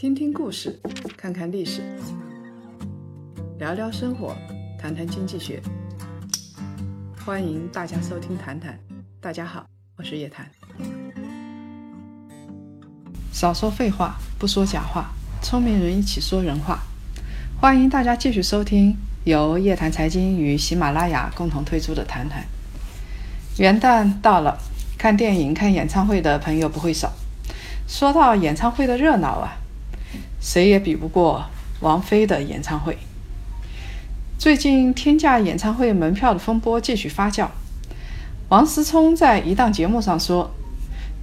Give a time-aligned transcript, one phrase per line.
[0.00, 0.80] 听听故事，
[1.14, 1.82] 看看历史，
[3.58, 4.34] 聊聊生活，
[4.80, 5.60] 谈谈经济学。
[7.22, 8.72] 欢迎大家收听《谈谈》，
[9.20, 9.66] 大家好，
[9.98, 10.50] 我是叶檀。
[13.30, 15.10] 少说废话，不说假话，
[15.42, 16.78] 聪明人一起说人话。
[17.60, 22.42] 欢迎大家继续收听由叶檀财经与喜马拉雅共同推出的《谈谈》。
[23.60, 24.58] 元旦到了，
[24.96, 27.12] 看电影、看演唱会的朋友不会少。
[27.86, 29.59] 说到演唱会的热闹啊！
[30.40, 31.44] 谁也比不过
[31.80, 32.96] 王菲的演唱会。
[34.38, 37.46] 最近天价演唱会门票的风波继续发酵。
[38.48, 40.50] 王思聪在一档节目上说：“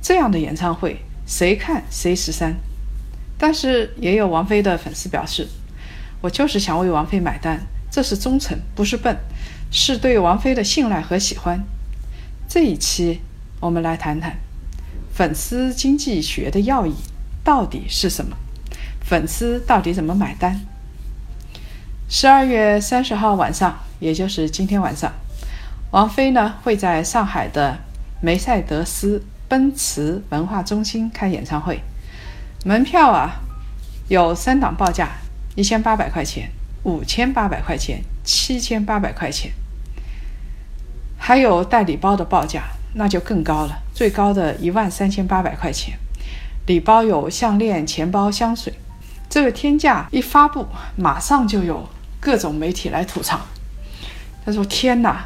[0.02, 2.56] 这样的演唱会谁看谁十三。”
[3.40, 5.48] 但是也有王菲的粉丝表示
[6.22, 7.60] ：“我就是想为王菲买单，
[7.92, 9.18] 这是忠诚，不是笨，
[9.72, 11.64] 是对王菲的信赖和喜欢。”
[12.48, 13.20] 这一期
[13.60, 14.38] 我们来谈谈
[15.12, 16.94] 粉丝经济学的要义
[17.44, 18.38] 到底是什么。
[19.08, 20.60] 粉丝到底怎么买单？
[22.10, 25.10] 十二月三十号晚上，也就是今天晚上，
[25.92, 27.78] 王菲呢会在上海的
[28.20, 31.80] 梅赛德斯奔驰文化中心开演唱会。
[32.66, 33.40] 门票啊
[34.10, 35.12] 有三档报价：
[35.56, 36.50] 一千八百块钱、
[36.84, 39.54] 五千八百块钱、七千八百块钱。
[41.18, 42.64] 还有带礼包的报价，
[42.96, 45.98] 那就更高了，最高的一万三千八百块钱。
[46.66, 48.74] 礼包有项链、钱包、香水。
[49.30, 51.88] 这个天价一发布，马上就有
[52.20, 53.40] 各种媒体来吐槽。
[54.46, 55.26] 他说：“天哪，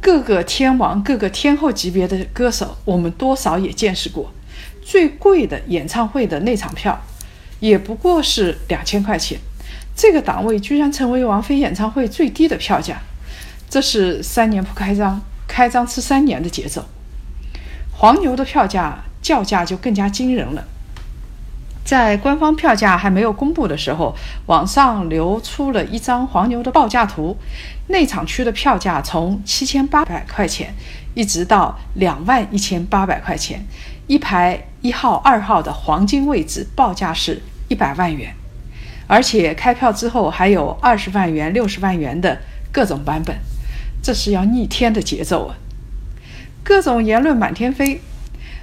[0.00, 4.32] 各个天王、各个天后级别的歌手，我们多少也见识过。
[4.80, 6.98] 最贵的演唱会的那场票，
[7.58, 9.38] 也不过是两千块钱。
[9.96, 13.00] 这个档位居然成为王菲演唱会最低的票价，
[13.68, 16.84] 这是三年不开张，开张吃三年的节奏。
[17.92, 20.64] 黄牛的票价叫价就更加惊人了。”
[21.88, 27.34] 在官方票价还没有公布的时候，网上流出了一张黄牛的报价图。
[27.86, 30.74] 内场区的票价从七千八百块钱
[31.14, 33.64] 一直到两万一千八百块钱，
[34.06, 38.34] 一排一号、二号的黄金位置报价是一百万元，
[39.06, 42.38] 而且开票之后还有二十万元、六十万元的
[42.70, 43.34] 各种版本，
[44.02, 45.56] 这是要逆天的节奏啊！
[46.62, 48.02] 各种言论满天飞，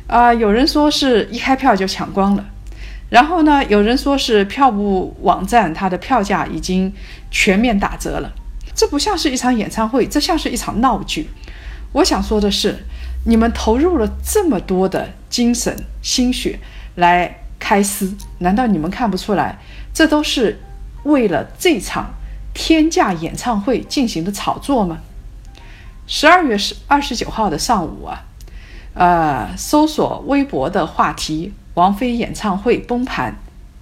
[0.05, 2.45] 啊，有人说是一开票就抢光了。
[3.07, 3.63] 然后呢？
[3.65, 6.91] 有人说是票务网站它的票价已经
[7.29, 8.33] 全面打折了，
[8.73, 11.29] 这不像是一场演唱会，这像是一场闹剧。
[11.93, 12.83] 我想说的是，
[13.25, 16.59] 你们投入了这么多的精神心血
[16.95, 19.59] 来开撕，难道你们看不出来，
[19.93, 20.59] 这都是
[21.03, 22.15] 为了这场
[22.55, 24.97] 天价演唱会进行的炒作吗？
[26.07, 28.25] 十二月十二十九号的上午啊，
[28.95, 31.53] 呃，搜索微博的话题。
[31.75, 33.35] 王菲演唱会崩盘，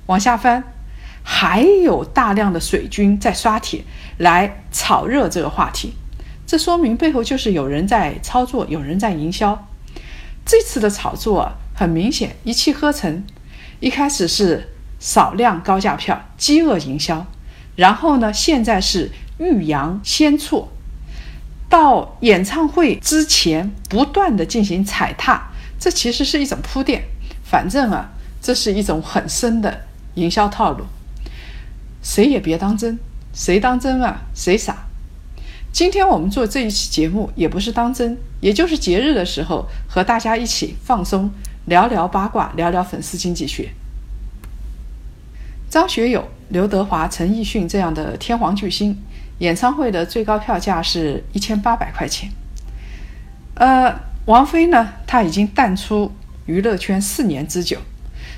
[0.08, 0.64] 往下翻，
[1.24, 3.84] 还有大量的水军在刷帖
[4.18, 5.94] 来炒热这个话题，
[6.46, 9.68] 这说明背后就是有人在操作，有人在营销。
[10.44, 13.24] 这次的炒作很明显，一气呵成，
[13.80, 17.26] 一开始是少量高价票，饥饿营销，
[17.76, 20.68] 然后呢，现在是欲扬先挫，
[21.70, 27.03] 到演唱会之前不断的进行踩踏，这其实是一种铺垫。
[27.53, 28.09] 反正啊，
[28.41, 29.81] 这是一种很深的
[30.16, 30.86] 营销套路，
[32.02, 32.97] 谁也别当真，
[33.31, 34.88] 谁当真啊，谁傻。
[35.72, 41.30] 今天我们做这一期节目也不是当真，也就是节日的时候和大家一起放松，
[41.66, 43.70] 聊聊八卦，聊聊粉丝经济学。
[45.70, 49.00] 张学友、刘德华、陈奕迅这样的天皇巨星，
[49.38, 52.31] 演唱会的最高票价是一千八百块钱。
[53.53, 56.12] 呃，王菲呢，她已经淡出。
[56.46, 57.78] 娱乐圈四年之久，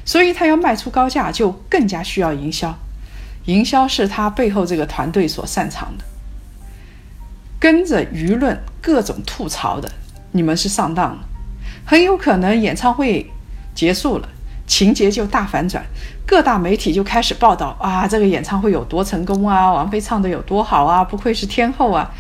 [0.03, 2.77] 所以他要卖出高价，就更加需要营销。
[3.45, 6.03] 营销是他背后这个团队所擅长的。
[7.59, 9.89] 跟着舆论各种吐槽的，
[10.31, 11.19] 你们是上当了。
[11.85, 13.29] 很有可能演唱会
[13.73, 14.29] 结束了，
[14.67, 15.83] 情节就大反转，
[16.27, 22.11] 各大媒体就开始报道啊，这个演唱会有多成功啊，王菲唱的有多好啊，不愧是天后啊。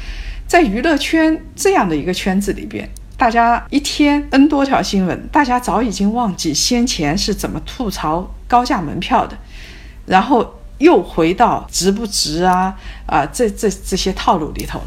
[0.47, 2.87] 在娱乐圈这样的一个圈子里边。
[3.17, 9.37] 大家一天 N 多条新闻，大家早已经忘记先前是怎么吐槽高价门票的，
[10.05, 12.75] 然后又回到值不值啊
[13.05, 14.81] 啊这这这些套路里头。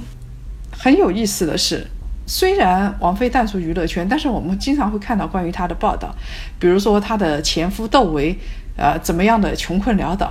[0.70, 1.86] 很有意思的是，
[2.26, 6.14] 虽然王菲淡出娱乐圈，但是我们经常会看到关于她的报道，
[6.60, 8.38] 比如说她的前夫窦唯，
[8.76, 10.28] 呃怎么样的穷困潦倒，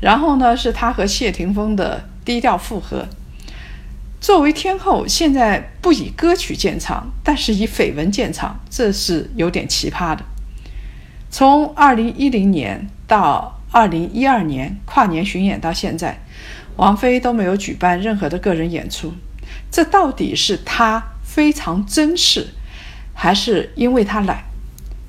[0.00, 3.04] 然后呢是她和谢霆锋的低调复合。
[4.20, 10.22] 作为天后，现在不以歌曲见长，但是以绯闻见长，这是有点奇葩的。
[11.30, 16.20] 从二零一零年到二零一二年跨年巡演到现在，
[16.76, 19.14] 王菲都没有举办任何的个人演出。
[19.70, 22.48] 这到底是她非常珍视，
[23.14, 24.44] 还是因为她懒？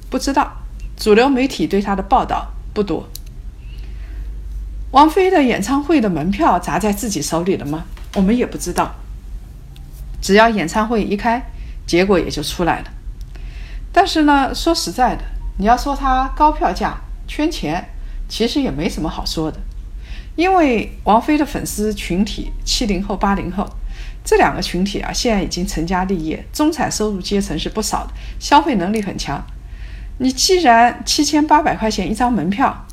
[0.10, 0.60] 不知道。
[0.96, 3.10] 主流媒体对她的报道不多。
[4.92, 7.84] 王菲的演唱会的门票砸在自己手里了吗？
[8.16, 8.96] 我们也不知道。
[10.22, 11.44] 只要演唱会一开，
[11.86, 12.86] 结果也就出来了。
[13.92, 15.24] 但是呢，说实在的，
[15.58, 16.96] 你要说她高票价
[17.28, 17.90] 圈钱，
[18.30, 19.60] 其实也没什么好说的。
[20.38, 23.68] 因为王菲的粉丝群体七零后、八零后
[24.24, 29.44] 这两个群体啊，现在已经成家立业，中产收入阶层是不少的，消费能力很强。
[30.20, 32.86] 你既然七千八百块钱一张门票，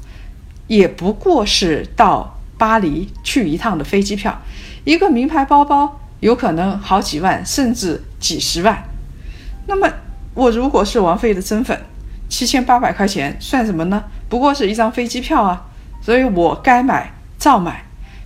[0.66, 4.40] 也不过是到巴黎去一趟的飞机票，
[4.84, 8.82] 一个名牌包包有可能好几万，甚至几十万。
[9.66, 9.88] 那么，
[10.34, 11.78] 我如果是王菲的真粉，
[12.28, 14.04] 七千八百块钱算什么呢？
[14.28, 15.66] 不过是一张飞机票啊，
[16.02, 17.84] 所以我该买照买，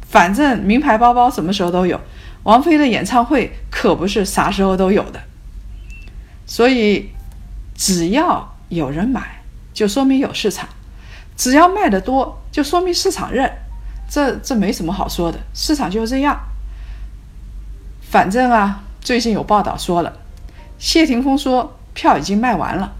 [0.08, 2.00] 反正名牌包包什么时候都有，
[2.44, 5.20] 王菲的演唱会可不是啥时候都有的，
[6.46, 7.10] 所以
[7.74, 9.42] 只要有人买，
[9.72, 10.66] 就说明有市场；
[11.36, 13.50] 只要卖的多，就说明市场认。
[14.08, 16.38] 这这没什么好说的，市场就是这样。
[18.12, 20.12] 反正啊，最近有报道说了。
[20.78, 22.92] 谢霆锋说票已经卖完了，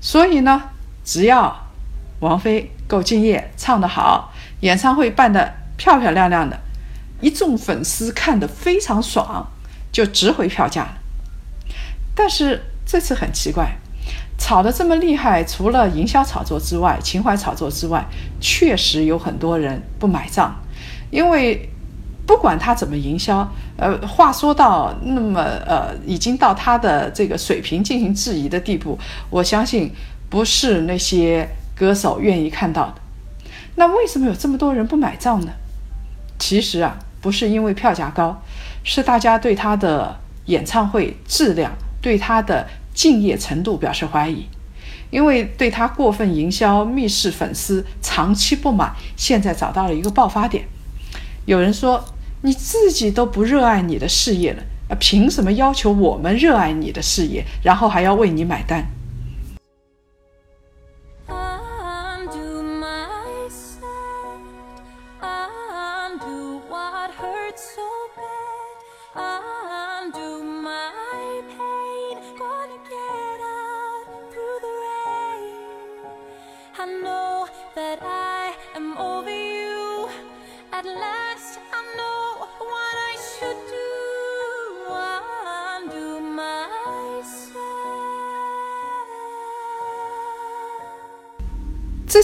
[0.00, 0.62] 所以呢，
[1.04, 1.54] 只要
[2.20, 6.58] 王菲够敬业，唱得好，演唱会办得漂漂亮亮的，
[7.20, 9.46] 一众粉丝看得非常爽，
[9.92, 10.94] 就值回票价了。
[12.14, 13.76] 但是这次很奇怪，
[14.38, 18.02] 炒得这么厉害，除了营销炒作之外，情怀炒作之外，
[18.40, 20.56] 确实有很多人不买账，
[21.10, 21.68] 因为。
[22.26, 28.98] 不管他怎么营销，呃，话说到那么呃，已经到他的这个水平进行质疑的地步，
[29.28, 29.92] 我相信
[30.30, 32.94] 不是那些歌手愿意看到的。
[33.76, 35.52] 那为什么有这么多人不买账呢？
[36.38, 38.40] 其实啊，不是因为票价高，
[38.82, 40.16] 是大家对他的
[40.46, 44.46] 演唱会质量、对他的敬业程度表示怀疑，
[45.10, 50.64] 因为对他过分营销、密室粉丝长期不满，现在找到了一个爆发点。
[51.44, 52.02] 有人说。
[52.44, 58.84] 你自己都不热爱你的事业了，啊，凭什么要求我们热爱你的事业，然后还要为你买单？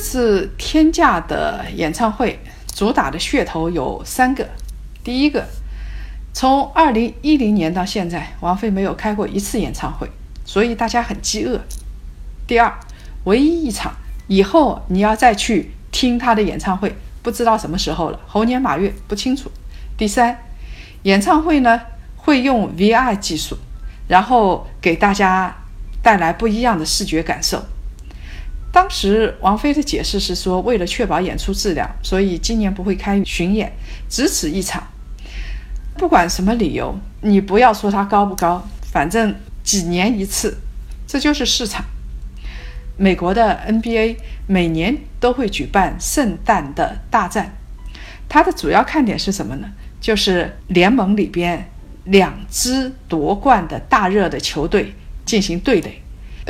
[0.00, 2.40] 次天价的演唱会
[2.74, 4.48] 主打的噱头有三个。
[5.04, 5.46] 第一个，
[6.32, 10.10] 从二零一零年到现在，王菲没有开过一次演唱会，
[10.44, 11.60] 所以大家很饥饿。
[12.46, 12.74] 第二，
[13.24, 13.92] 唯一一场，
[14.26, 19.50] 以后你要再去听她的演唱会，不知道什么时候了，猴年马月不清楚。
[19.98, 20.38] 第三，
[21.02, 21.80] 演唱会呢
[22.16, 23.56] 会用 VR 技术，
[24.08, 25.54] 然后给大家
[26.02, 27.62] 带来不一样的视觉感受。
[28.72, 33.72] 当时王菲的解释是说，为了确保演出质量，所以今年不会开巡演，
[34.08, 34.86] 只此一场。
[35.96, 40.58] 不管什么理由，你不要说它高不高，反正几年一次，
[41.06, 41.84] 这就是市场。
[42.96, 44.16] 美国的 NBA
[44.46, 47.56] 每年都会举办圣诞的大战，
[48.28, 49.68] 它的主要看点是什么呢？
[50.00, 51.70] 就是联盟里边
[52.04, 54.94] 两支夺冠的大热的球队
[55.26, 56.00] 进行对垒。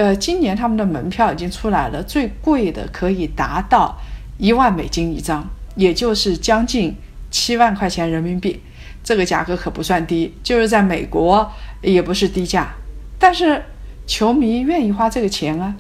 [0.01, 3.95] 呃，今年他们的门票已经出来了，最贵的可以达到
[4.39, 6.97] 一万美金一张，也就是将近
[7.31, 8.63] 七万块钱人民币，
[9.05, 11.53] 这个价格可不算低，就是在美国
[11.83, 12.73] 也不是低价。
[13.19, 13.63] 但是
[14.07, 15.75] 球迷愿意花这个钱啊，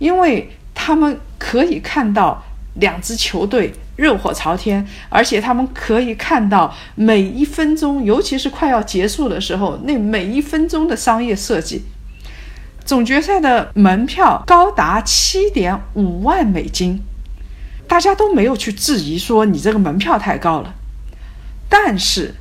[0.00, 2.42] 因为他们可以看到
[2.80, 11.84] 两支球队热火朝天，而且他们可以看到每一分钟，尤其是快要结束的时候，那每一分钟的商业设计。
[12.90, 17.00] 总决赛的门票高达七点五万美金，
[17.86, 20.74] 大家都没有去质疑说你这个门票太高了。
[21.68, 22.34] 但是，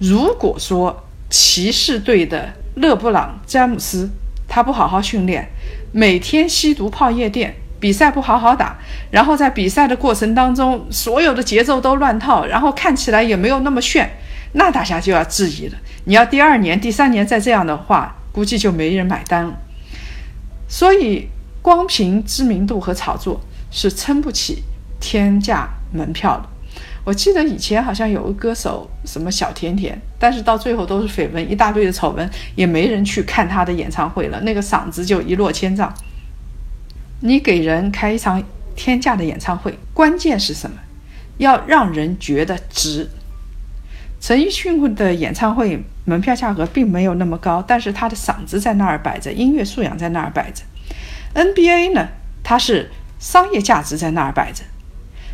[0.00, 4.10] 如果说骑士队的勒布朗詹姆斯
[4.48, 5.48] 他不好好训练，
[5.92, 8.76] 每天吸毒泡夜店，比赛不好好打，
[9.12, 14.10] 然后在比赛的过程当中所有的节奏都乱套，然后看起来也没有那么炫，
[14.54, 15.78] 那大家就要质疑了。
[16.06, 19.54] 你要第二年、第三年再这样的话，估计就没人买单了。
[20.72, 21.28] 所以，
[21.60, 23.38] 光凭知名度和炒作
[23.70, 24.62] 是撑不起
[24.98, 26.48] 天价门票的。
[27.04, 32.26] 我记得以前好像有个歌手什么小甜甜，但是到最后都是绯闻，一大堆的丑闻，
[32.56, 35.92] 也没人去看他的演唱会了，那个嗓子就一落千丈。
[37.20, 38.42] 你给人开一场
[38.74, 40.78] 天价的演唱会，关键是什么？
[41.36, 43.10] 要让人觉得值。
[44.18, 50.62] 陈奕迅的演唱会门票价格并没有那么高，但是他的嗓子在那儿摆着，音乐素养在那儿摆着。
[51.34, 52.08] NBA 呢，
[52.42, 54.64] 它是商业价值在那儿摆着。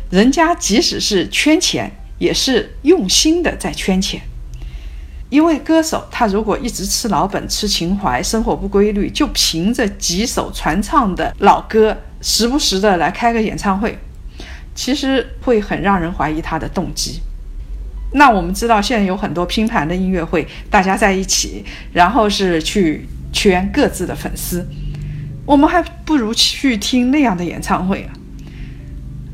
[0.09, 4.21] 人家即使是圈钱，也是用心的在圈钱。
[5.29, 13.99] 一位歌手，他如果一直吃老本、吃情怀，生活不规律，就凭着几首传唱的老歌，时不时的来开个演唱会，
[14.73, 17.19] 其实会很让人怀疑他的动机。
[18.11, 21.63] 那我们知道，现在有很多拼盘的音乐会，大家在一起，
[21.93, 24.67] 然后是去圈各自的粉丝，
[25.45, 28.13] 我们还不如去听那样的演唱会啊。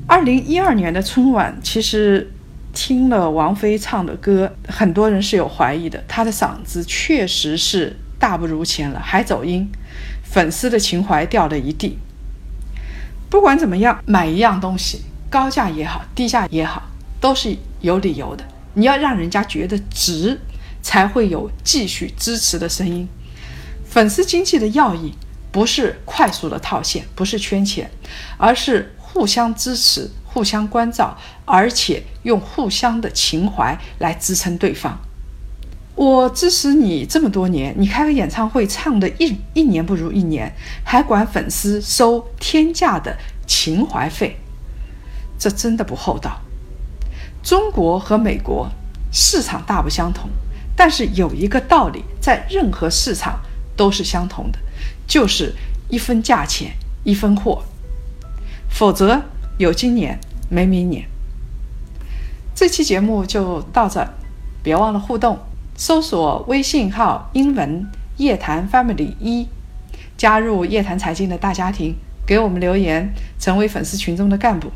[0.08, 2.32] 二零一二年的春晚，其实
[2.74, 6.04] 听了王菲唱的歌，很多人是有怀疑的。
[6.08, 9.72] 她的嗓子确实是大不如前了，还走音，
[10.24, 11.98] 粉丝的情怀掉了一地。
[13.30, 16.84] 不管怎么样，买一样东西，高价也好，低价也好，
[17.22, 18.44] 都是有理由的。
[18.76, 20.40] 你要让人家觉得值，
[20.84, 23.08] 才会有继续支持的声音。
[23.84, 25.14] 粉丝经济的要义，
[25.52, 27.90] 不是快速的套现，不是圈钱，
[28.38, 28.92] 而是。
[29.16, 35.00] 互相支持，互相关照，而且用互相的情怀来支撑对方。
[35.96, 40.54] 我支持你这么多年，你开个演唱会唱的一一年不如一年，
[40.84, 43.16] 还管粉丝收天价的
[43.48, 44.36] 情怀费，
[45.40, 46.42] 这真的不厚道。
[47.46, 48.68] 中国和美国
[49.12, 50.28] 市场大不相同，
[50.76, 53.40] 但是有一个道理，在任何市场
[53.78, 54.58] 都是相同的，
[55.06, 55.54] 就是
[55.88, 56.72] 一分价钱
[57.04, 57.64] 一分货。
[58.68, 59.22] 否则
[59.60, 61.08] 有今年没明年。
[62.56, 64.08] 这期节目就到这，
[64.64, 65.38] 别忘了互动，
[65.78, 67.86] 搜索微信号英文
[68.18, 69.48] 夜谈 family 一，
[70.18, 74.72] 加入夜谈财经的大家庭，给我们留言，成为粉丝群中的干部。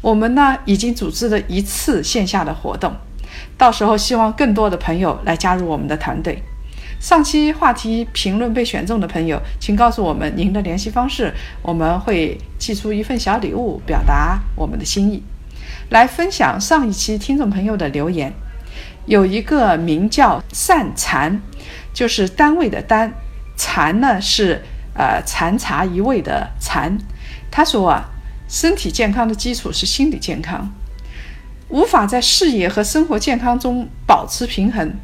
[0.00, 2.94] 我们呢已经组织了一次线下的活动，
[3.56, 6.42] 到时候希望更多的朋友来加入我们的团队。
[7.00, 15.22] 上期话题评论被选中的朋友，请告诉我们您的联系方式，我们会寄出一份小礼物，表达我们的心意。
[15.90, 18.32] 来分享上一期听众朋友的留言，
[19.06, 21.40] 有一个名叫善禅，
[21.92, 23.12] 就是单位的单，
[23.56, 24.60] 禅呢是
[24.94, 26.98] 呃禅茶一味的禅。
[27.50, 28.10] 他说啊，
[28.48, 30.72] 身体健康的基础是心理健康，
[31.68, 34.96] 无法在事业和生活健康中保持平衡。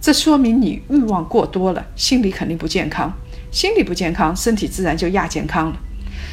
[0.00, 3.12] 这说明你欲望过多了，心理肯定不健康。
[3.52, 5.76] 心理不健康，身体自然就亚健康了。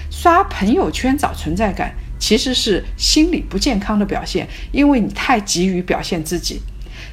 [0.10, 6.62] 刷朋友圈找存在感，其实是心理不健康的表现，因为你太急于表现自己。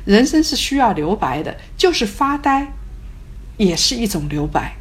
[0.07, 2.73] 人生是需要留白的，就是发呆，
[3.59, 4.77] 也是一种留白。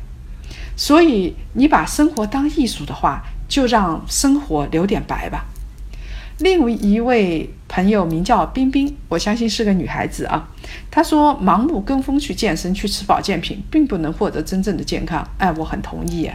[0.76, 5.46] 所以你把生活当艺术的话，就让生活留点白吧。
[6.38, 10.48] 另一位朋友名叫冰冰，我相信是个女孩子啊。
[10.90, 16.32] 她说：“盲目跟风去健身、去吃保健品，并不能获得真正的健康。”哎，我很同意。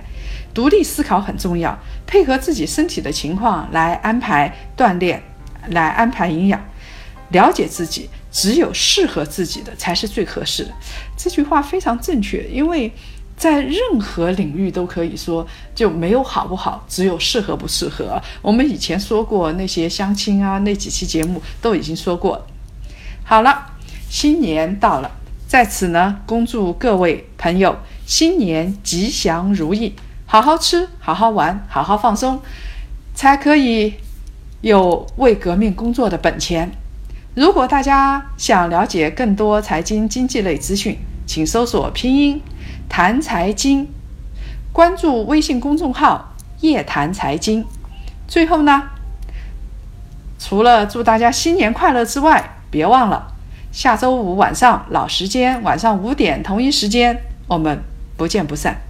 [0.52, 5.22] 独立思考很重要，配合自己身体的情况来安排锻炼，
[5.70, 6.62] 来安排营养，
[7.30, 10.70] 了解自己，只有适合自己的才是最合适的。
[11.16, 12.92] 这句话非常正确，因为。
[13.36, 18.20] 在任何领域都可以说，就没有好不好，只有适合不适合。
[18.40, 22.46] 我们以前说过那些相亲啊，那几期节目都已经说过。
[23.24, 23.72] 好了，
[24.08, 25.10] 新年到了，
[25.46, 27.76] 在此呢，恭祝各位朋友
[28.06, 32.40] 新年吉祥如意，好好吃，好好玩，好好放松，
[33.14, 33.94] 才可以
[34.62, 36.72] 有为革命工作的本钱。
[37.34, 42.40] 如果大家想了解更多财经经济类资讯，请搜索拼音。
[42.88, 43.88] 谈财经，
[44.72, 47.64] 关注微信公众号“夜谈财经”。
[48.26, 48.84] 最后呢，
[50.38, 53.32] 除了祝大家新年快乐之外，别忘了
[53.70, 57.82] 下周五晚上老时间，晚上五点同一时间，我们
[58.16, 58.85] 不见不散。